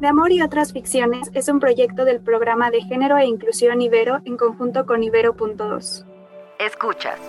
[0.00, 4.20] De Amor y otras ficciones es un proyecto del programa de género e inclusión Ibero
[4.24, 6.04] en conjunto con Ibero.2.
[6.58, 7.20] Escuchas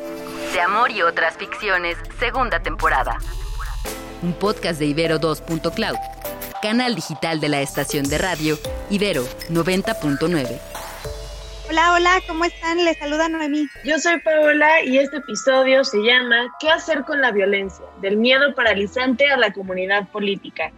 [0.54, 3.20] De Amor y otras ficciones, segunda temporada.
[4.24, 5.96] Un podcast de Ibero 2.cloud,
[6.62, 8.58] canal digital de la estación de radio
[8.90, 10.60] Ibero 90.9.
[11.70, 12.84] Hola, hola, ¿cómo están?
[12.84, 13.68] Les saluda Noemí.
[13.84, 17.86] Yo soy Paola y este episodio se llama ¿Qué hacer con la violencia?
[18.02, 20.72] Del miedo paralizante a la comunidad política.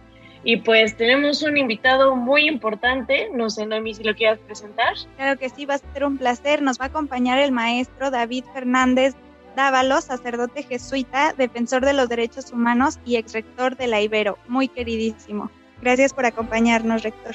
[0.44, 4.94] Y pues tenemos un invitado muy importante, no sé, Noemi, si lo quieras presentar.
[5.16, 6.62] Claro que sí, va a ser un placer.
[6.62, 9.14] Nos va a acompañar el maestro David Fernández
[9.58, 14.38] Dávalos, sacerdote jesuita, defensor de los derechos humanos y ex rector de la Ibero.
[14.46, 15.50] Muy queridísimo.
[15.82, 17.34] Gracias por acompañarnos, rector.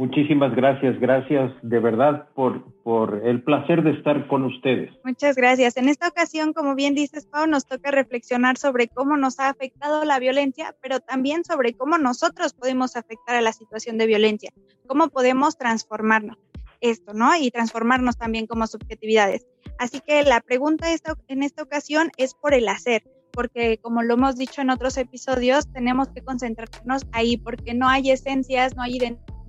[0.00, 4.90] Muchísimas gracias, gracias de verdad por, por el placer de estar con ustedes.
[5.04, 5.76] Muchas gracias.
[5.76, 10.06] En esta ocasión, como bien dices, Pau, nos toca reflexionar sobre cómo nos ha afectado
[10.06, 14.52] la violencia, pero también sobre cómo nosotros podemos afectar a la situación de violencia,
[14.86, 16.38] cómo podemos transformarnos
[16.80, 17.36] esto, ¿no?
[17.36, 19.46] Y transformarnos también como subjetividades.
[19.78, 20.86] Así que la pregunta
[21.28, 25.70] en esta ocasión es por el hacer porque como lo hemos dicho en otros episodios,
[25.72, 28.96] tenemos que concentrarnos ahí porque no hay esencias, no hay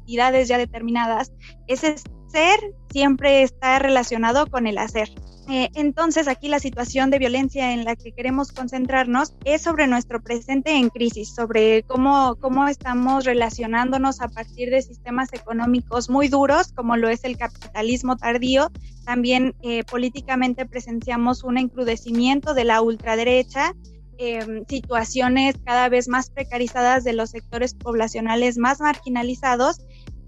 [0.05, 1.31] identidad ya determinadas,
[1.67, 1.95] ese
[2.27, 2.59] ser
[2.91, 5.09] siempre está relacionado con el hacer.
[5.49, 10.21] Eh, entonces aquí la situación de violencia en la que queremos concentrarnos es sobre nuestro
[10.21, 16.71] presente en crisis, sobre cómo, cómo estamos relacionándonos a partir de sistemas económicos muy duros,
[16.73, 18.71] como lo es el capitalismo tardío.
[19.03, 23.73] También eh, políticamente presenciamos un encrudecimiento de la ultraderecha
[24.19, 29.81] em, situaciones cada vez más precarizadas de los sectores poblacionales más marginalizados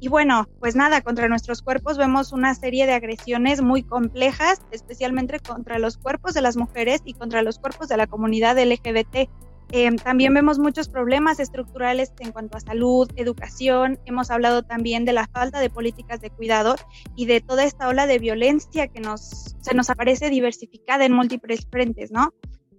[0.04, 5.40] y bueno, pues nada, contra nuestros cuerpos vemos una serie de agresiones muy complejas, especialmente
[5.40, 9.30] contra los cuerpos de las mujeres y contra los cuerpos de la comunidad LGBT.
[9.72, 13.98] Eh, también vemos muchos problemas estructurales en cuanto a salud, educación.
[14.04, 16.76] Hemos hablado también de la falta de políticas de cuidado
[17.16, 21.66] y de toda esta ola de violencia que nos, se nos aparece diversificada en múltiples
[21.72, 22.34] frentes, ¿no?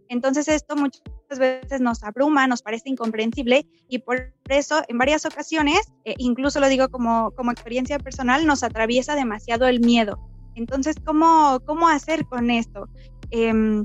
[0.08, 1.02] Entonces esto muchas
[1.38, 6.68] veces nos abruma, nos parece incomprensible y por eso en varias ocasiones, eh, incluso lo
[6.68, 10.18] digo como, como experiencia personal, nos atraviesa demasiado el miedo.
[10.54, 12.88] Entonces, ¿cómo, cómo hacer con esto?
[13.30, 13.84] Em,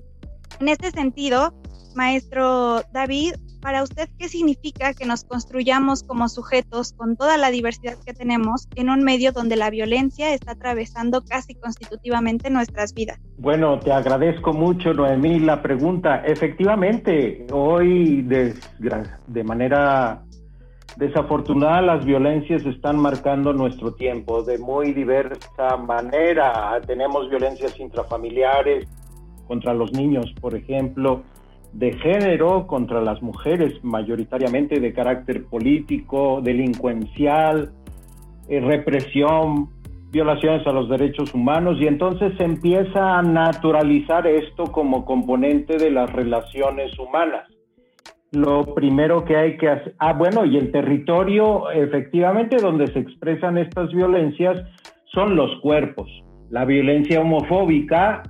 [0.59, 1.53] en este sentido,
[1.96, 7.95] maestro David, para usted, ¿qué significa que nos construyamos como sujetos con toda la diversidad
[8.05, 13.19] que tenemos en un medio donde la violencia está atravesando casi constitutivamente nuestras vidas?
[13.37, 16.23] Bueno, te agradezco mucho, Noemí, la pregunta.
[16.25, 18.53] Efectivamente, hoy de,
[19.27, 20.23] de manera
[20.97, 26.79] desafortunada las violencias están marcando nuestro tiempo de muy diversa manera.
[26.85, 28.87] Tenemos violencias intrafamiliares
[29.47, 31.23] contra los niños, por ejemplo
[31.74, 37.72] de género contra las mujeres, mayoritariamente de carácter político, delincuencial,
[38.47, 39.69] eh, represión,
[40.12, 45.91] violaciones a los derechos humanos y entonces se empieza a naturalizar esto como componente de
[45.91, 47.47] las relaciones humanas.
[48.31, 53.57] Lo primero que hay que hacer, ah bueno, y el territorio efectivamente donde se expresan
[53.57, 54.63] estas violencias
[55.13, 56.07] son los cuerpos.
[56.50, 58.24] La violencia homofóbica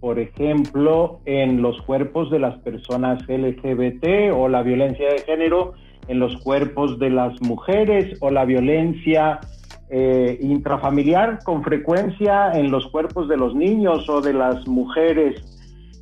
[0.00, 5.74] por ejemplo, en los cuerpos de las personas LGBT o la violencia de género
[6.08, 9.40] en los cuerpos de las mujeres o la violencia
[9.88, 15.40] eh, intrafamiliar con frecuencia en los cuerpos de los niños o de las mujeres,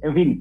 [0.03, 0.39] en fin.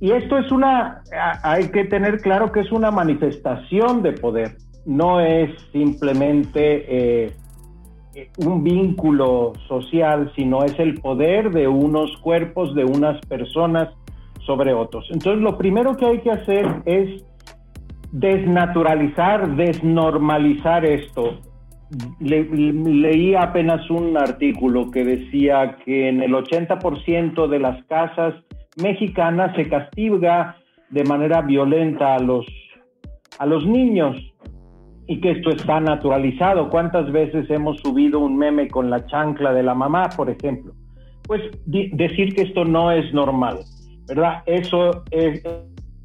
[0.00, 1.02] Y esto es una,
[1.42, 7.32] hay que tener claro que es una manifestación de poder, no es simplemente eh,
[8.38, 13.88] un vínculo social, sino es el poder de unos cuerpos, de unas personas
[14.46, 15.08] sobre otros.
[15.10, 17.24] Entonces, lo primero que hay que hacer es
[18.10, 21.40] desnaturalizar, desnormalizar esto.
[22.20, 28.34] leí apenas un artículo que decía que en el 80% de las casas
[28.82, 30.56] mexicanas se castiga
[30.90, 32.46] de manera violenta a los,
[33.38, 34.16] a los niños
[35.06, 36.70] y que esto está naturalizado.
[36.70, 40.72] ¿Cuántas veces hemos subido un meme con la chancla de la mamá, por ejemplo?
[41.26, 43.58] Pues decir que esto no es normal,
[44.06, 44.42] ¿verdad?
[44.46, 45.04] Eso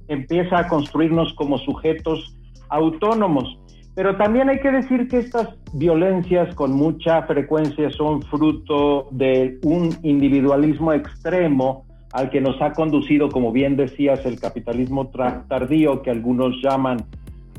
[0.08, 2.38] empieza a construirnos como sujetos
[2.70, 3.60] autónomos.
[3.96, 9.90] Pero también hay que decir que estas violencias con mucha frecuencia son fruto de un
[10.04, 15.10] individualismo extremo al que nos ha conducido, como bien decías, el capitalismo
[15.48, 16.98] tardío que algunos llaman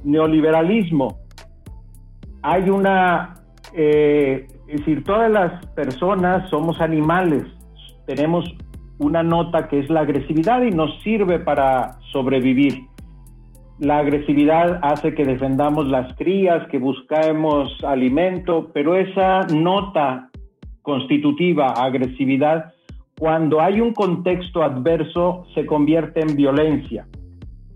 [0.04, 1.18] neoliberalismo
[2.42, 3.34] hay una,
[3.72, 7.44] eh, es decir, todas las personas somos animales,
[8.06, 8.44] tenemos
[8.98, 12.86] una nota que es la agresividad y nos sirve para sobrevivir.
[13.80, 20.30] la agresividad hace que defendamos las crías, que buscamos alimento, pero esa nota
[20.82, 22.72] constitutiva, agresividad,
[23.18, 27.06] cuando hay un contexto adverso, se convierte en violencia.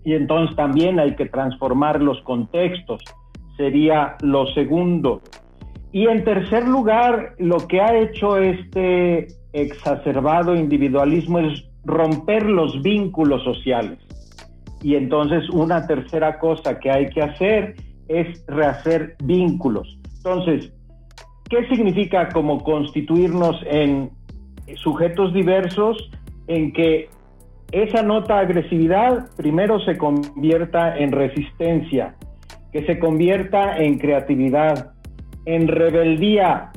[0.03, 3.01] Y entonces también hay que transformar los contextos,
[3.57, 5.21] sería lo segundo.
[5.91, 13.43] Y en tercer lugar, lo que ha hecho este exacerbado individualismo es romper los vínculos
[13.43, 13.99] sociales.
[14.81, 17.75] Y entonces una tercera cosa que hay que hacer
[18.07, 19.99] es rehacer vínculos.
[20.17, 20.73] Entonces,
[21.49, 24.09] ¿qué significa como constituirnos en
[24.75, 26.09] sujetos diversos
[26.47, 27.09] en que
[27.71, 32.15] esa nota agresividad primero se convierta en resistencia,
[32.73, 34.93] que se convierta en creatividad,
[35.45, 36.71] en rebeldía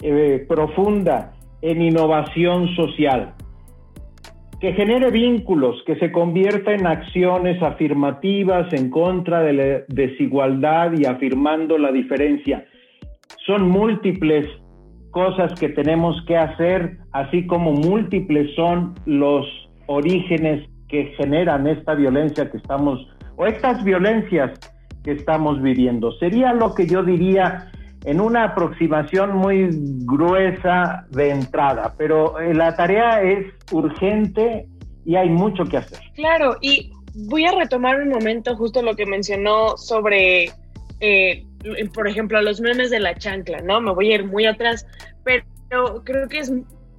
[0.00, 3.34] eh, profunda, en innovación social
[4.62, 11.04] que genere vínculos, que se convierta en acciones afirmativas en contra de la desigualdad y
[11.04, 12.64] afirmando la diferencia.
[13.44, 14.46] Son múltiples
[15.10, 19.44] cosas que tenemos que hacer, así como múltiples son los
[19.86, 23.04] orígenes que generan esta violencia que estamos,
[23.34, 24.52] o estas violencias
[25.04, 26.12] que estamos viviendo.
[26.18, 27.70] Sería lo que yo diría
[28.04, 29.68] en una aproximación muy
[30.04, 34.66] gruesa de entrada, pero eh, la tarea es urgente
[35.04, 36.00] y hay mucho que hacer.
[36.14, 40.50] Claro, y voy a retomar un momento justo lo que mencionó sobre,
[41.00, 41.44] eh,
[41.94, 43.80] por ejemplo, los memes de la chancla, ¿no?
[43.80, 44.86] Me voy a ir muy atrás,
[45.24, 45.44] pero
[46.04, 46.52] creo que es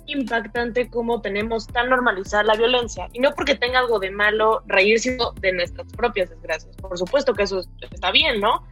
[0.05, 3.09] impactante cómo tenemos tan normalizada la violencia.
[3.13, 6.75] Y no porque tenga algo de malo reírse de nuestras propias desgracias.
[6.77, 7.61] Por supuesto que eso
[7.91, 8.65] está bien, ¿no?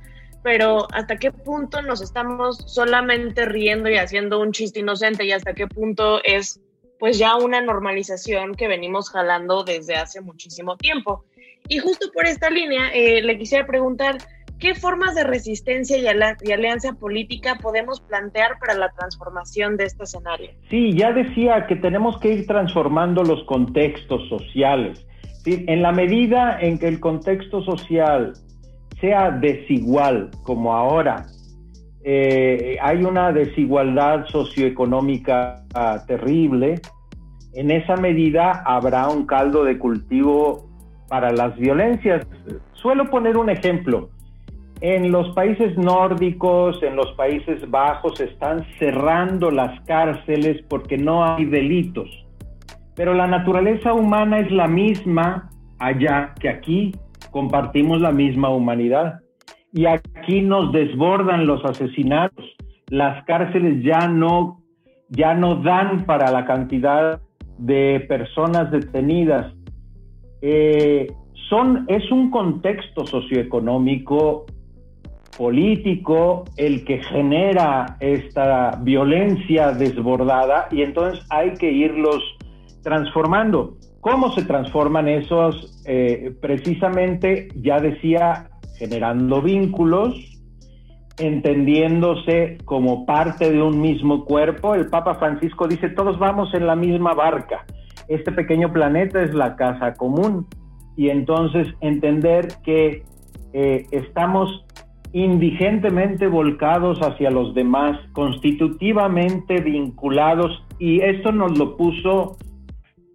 [0.44, 5.54] pero hasta qué punto nos estamos solamente riendo y haciendo un chiste inocente y hasta
[5.54, 6.60] qué punto es
[7.00, 11.25] pues ya una normalización que venimos jalando desde hace muchísimo tiempo.
[11.68, 14.18] Y justo por esta línea eh, le quisiera preguntar,
[14.62, 20.52] ¿qué formas de resistencia y, alianza política podemos plantear para la transformación de este escenario?
[20.69, 25.06] Sí, ya decía que tenemos que ir transformando los contextos sociales.
[25.46, 28.34] En la medida en que el contexto social
[29.02, 31.25] sea desigual como ahora,
[32.04, 36.80] eh, hay una desigualdad socioeconómica ah, terrible,
[37.54, 40.69] en esa medida habrá un caldo de cultivo
[41.10, 42.25] para las violencias.
[42.74, 44.10] Suelo poner un ejemplo.
[44.81, 51.45] En los países nórdicos, en los Países Bajos, están cerrando las cárceles porque no hay
[51.45, 52.10] delitos.
[52.95, 56.95] Pero la naturaleza humana es la misma allá que aquí
[57.30, 59.19] compartimos la misma humanidad.
[59.72, 62.45] Y aquí nos desbordan los asesinatos.
[62.88, 64.62] Las cárceles ya no,
[65.10, 67.22] ya no dan para la cantidad
[67.60, 69.54] de personas detenidas.
[70.42, 71.07] Eh,
[71.88, 74.45] es un contexto socioeconómico,
[75.38, 82.22] político, el que genera esta violencia desbordada y entonces hay que irlos
[82.83, 83.78] transformando.
[84.01, 85.83] ¿Cómo se transforman esos?
[85.86, 90.16] Eh, precisamente, ya decía, generando vínculos,
[91.19, 94.74] entendiéndose como parte de un mismo cuerpo.
[94.74, 97.66] El Papa Francisco dice, todos vamos en la misma barca.
[98.07, 100.48] Este pequeño planeta es la casa común.
[100.98, 103.04] Y entonces entender que
[103.54, 104.66] eh, estamos
[105.13, 112.38] indigentemente volcados hacia los demás, constitutivamente vinculados, y esto nos lo puso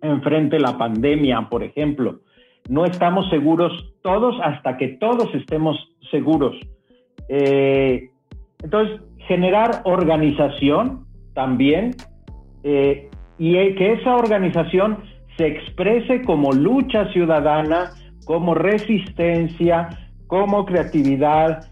[0.02, 2.20] enfrente la pandemia, por ejemplo.
[2.68, 3.72] No estamos seguros
[4.02, 5.76] todos hasta que todos estemos
[6.10, 6.54] seguros.
[7.28, 8.10] Eh,
[8.62, 11.94] entonces, generar organización también
[12.62, 14.98] eh, y que esa organización
[15.36, 17.90] se exprese como lucha ciudadana,
[18.24, 19.88] como resistencia,
[20.26, 21.66] como creatividad,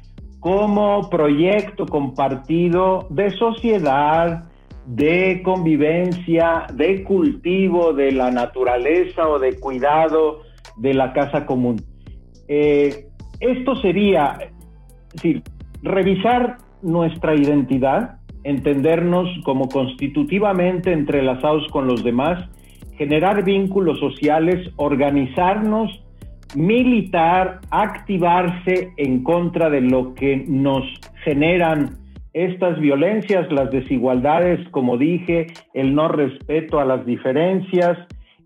[0.44, 4.44] como proyecto compartido de sociedad,
[4.84, 10.42] de convivencia, de cultivo de la naturaleza o de cuidado
[10.76, 11.80] de la casa común.
[12.46, 13.06] Eh,
[13.40, 14.36] esto sería,
[15.14, 15.42] decir,
[15.82, 22.50] revisar nuestra identidad, entendernos como constitutivamente entrelazados con los demás,
[22.98, 26.03] generar vínculos sociales, organizarnos,
[26.54, 30.84] militar, activarse en contra de lo que nos
[31.24, 31.98] generan
[32.32, 37.96] estas violencias, las desigualdades, como dije, el no respeto a las diferencias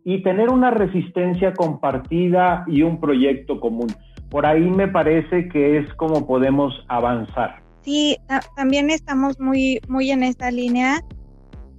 [0.05, 3.89] y tener una resistencia compartida y un proyecto común.
[4.31, 7.63] Por ahí me parece que es como podemos avanzar.
[7.81, 8.17] Sí,
[8.57, 11.01] también estamos muy, muy en esta línea,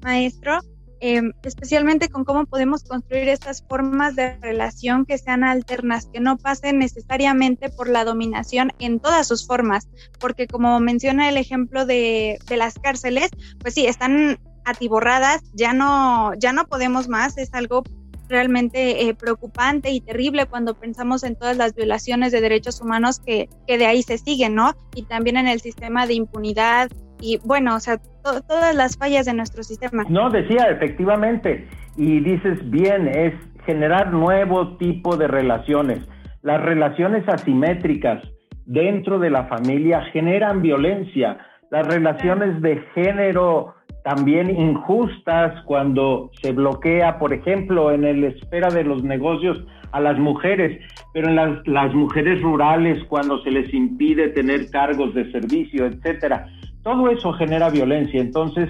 [0.03, 0.53] maestro.
[1.01, 6.37] Em, especialmente con cómo podemos construir estas formas de relación que sean alternas, que no
[6.37, 9.87] pasen necesariamente por la dominación en todas sus formas,
[10.19, 13.29] porque como menciona el ejemplo de, de las cárceles,
[13.59, 17.83] pues sí, están atiborradas, ya no, ya no podemos más, es algo
[18.27, 23.49] realmente eh, preocupante y terrible cuando pensamos en todas las violaciones de derechos humanos que,
[23.67, 24.75] que de ahí se siguen, ¿no?
[24.95, 26.91] Y también en el sistema de impunidad,
[27.21, 30.05] y bueno, o sea, todas las fallas de nuestro sistema.
[30.09, 33.33] No, decía, efectivamente, y dices bien, es
[33.65, 35.99] generar nuevo tipo de relaciones.
[36.41, 38.23] Las relaciones asimétricas
[38.65, 41.37] dentro de la familia generan violencia.
[41.69, 48.83] Las relaciones de género también injustas cuando se bloquea, por ejemplo, en la esfera de
[48.83, 49.57] los negocios
[49.91, 50.79] a las mujeres,
[51.13, 56.47] pero en las, las mujeres rurales cuando se les impide tener cargos de servicio, etcétera.
[56.83, 58.21] Todo eso genera violencia.
[58.21, 58.69] Entonces,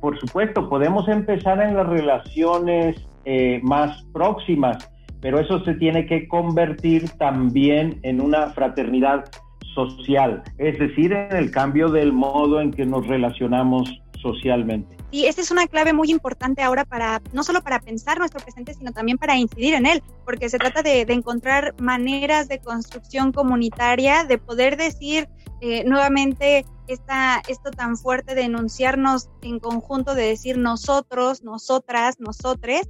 [0.00, 6.28] por supuesto, podemos empezar en las relaciones eh, más próximas, pero eso se tiene que
[6.28, 9.24] convertir también en una fraternidad
[9.74, 14.96] social, es decir, en el cambio del modo en que nos relacionamos socialmente.
[15.10, 18.74] Y esta es una clave muy importante ahora para, no solo para pensar nuestro presente,
[18.74, 24.24] sino también para incidir en él, porque se trata de, encontrar maneras de construcción comunitaria,
[24.24, 25.28] de poder decir
[25.60, 32.88] eh, nuevamente esta, esto tan fuerte de enunciarnos en conjunto, de decir nosotros, nosotras, nosotres,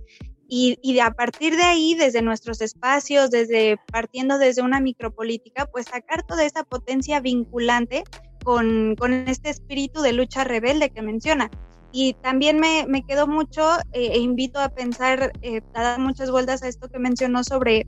[0.49, 5.87] y, y, a partir de ahí, desde nuestros espacios, desde partiendo desde una micropolítica, pues
[5.87, 8.05] sacar toda esa potencia vinculante
[8.45, 8.97] con,
[9.27, 11.51] este espíritu de lucha rebelde que menciona.
[11.91, 16.63] Y también me, quedó mucho eh, e invito a pensar, eh, a dar muchas vueltas
[16.63, 17.87] a esto que mencionó sobre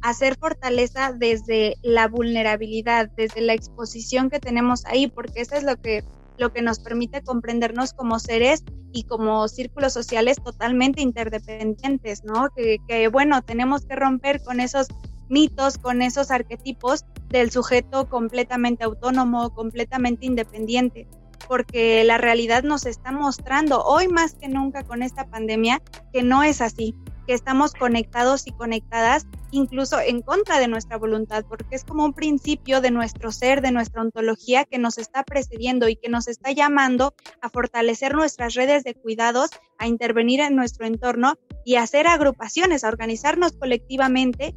[0.00, 5.80] hacer fortaleza desde la vulnerabilidad, desde la exposición que tenemos ahí, porque eso es lo
[5.80, 6.02] que,
[6.38, 12.48] lo que nos permite comprendernos como seres y como círculos sociales totalmente interdependientes, ¿no?
[12.56, 14.88] Que bueno, tenemos que romper con esos
[15.28, 21.08] mitos, con esos arquetipos del sujeto completamente autónomo, completamente independiente,
[21.48, 26.42] porque la realidad nos está mostrando hoy más que nunca con esta pandemia que no
[26.42, 26.94] es así,
[27.26, 32.12] que estamos conectados y conectadas incluso en contra de nuestra voluntad, porque es como un
[32.12, 36.52] principio de nuestro ser, de nuestra ontología que nos está precediendo y que nos está
[36.52, 41.34] llamando a fortalecer nuestras redes de cuidados, a intervenir en nuestro entorno
[41.64, 44.54] y a hacer agrupaciones, a organizarnos colectivamente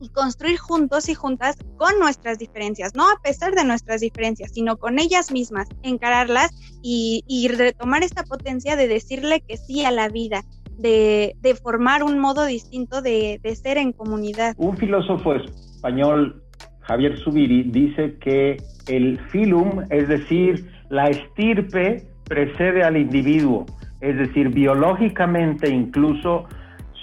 [0.00, 4.76] y construir juntos y juntas con nuestras diferencias, no a pesar de nuestras diferencias, sino
[4.76, 6.50] con ellas mismas, encararlas
[6.82, 10.44] y, y retomar esta potencia de decirle que sí a la vida,
[10.78, 14.54] de, formar un modo distinto de, ser en comunidad.
[14.58, 16.42] Un filósofo español,
[16.80, 18.56] Javier Zubiri, dice que
[18.88, 23.66] el filum, es decir, la estirpe, precede al individuo,
[24.00, 26.44] es decir, biológicamente incluso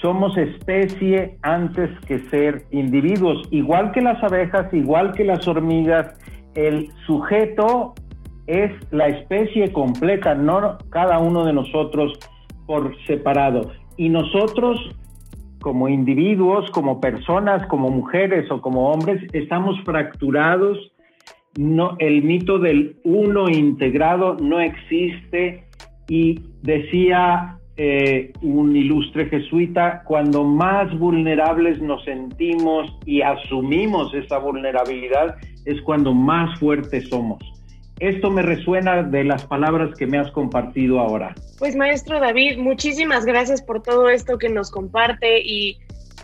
[0.03, 6.19] somos especie antes que ser individuos, igual que las abejas, igual que las hormigas,
[6.55, 7.93] el sujeto
[8.45, 12.19] es la especie completa, no cada uno de nosotros
[12.67, 13.71] por separado.
[13.95, 14.77] Y nosotros,
[15.61, 20.77] como individuos, como personas, como mujeres o como hombres, estamos fracturados.
[21.57, 25.63] No, el mito del uno integrado no existe.
[26.09, 35.37] Y decía eh, un ilustre jesuita, cuando más vulnerables nos sentimos y asumimos esa vulnerabilidad,
[35.65, 37.41] es cuando más fuertes somos.
[37.99, 41.33] Esto me resuena de las palabras que me has compartido ahora.
[41.59, 45.77] Pues maestro David, muchísimas gracias por todo esto que nos comparte y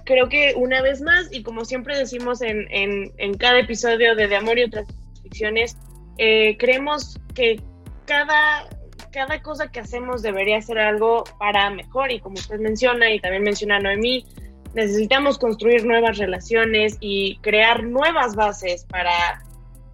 [0.03, 4.35] creo que una vez más, y como siempre decimos en, en, cada episodio de De
[4.35, 4.87] Amor y otras
[5.21, 5.77] ficciones,
[6.17, 7.61] eh, creemos que
[8.05, 8.67] cada,
[9.11, 13.43] cada cosa que hacemos debería ser algo para mejor y como usted menciona y también
[13.43, 14.25] menciona Noemí,
[14.73, 19.43] necesitamos construir nuevas relaciones y crear nuevas bases para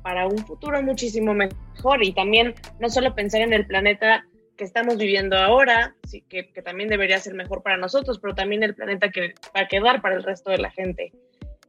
[0.06, 4.24] para un futuro muchísimo mejor y también no solo pensar en el planeta
[4.56, 8.76] que estamos viviendo ahora, sí, que, también debería ser mejor para nosotros, pero también el
[8.76, 11.12] planeta que va a quedar para el resto de la gente.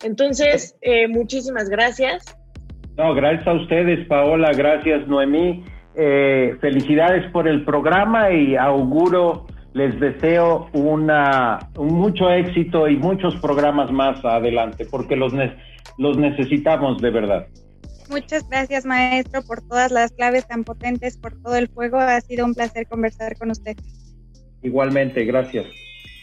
[0.05, 2.37] Entonces, eh, muchísimas gracias.
[2.99, 5.65] No, gracias a ustedes, Paola, gracias, Noemí.
[5.99, 13.35] Eh, felicidades por el programa y auguro, les deseo una, un mucho éxito y muchos
[13.37, 15.33] programas más adelante, porque los,
[15.97, 17.47] los necesitamos de verdad.
[18.11, 21.99] Muchas gracias, maestro, por todas las claves tan potentes, por todo el fuego.
[21.99, 23.77] Ha sido un placer conversar con usted.
[24.63, 25.67] Igualmente, gracias.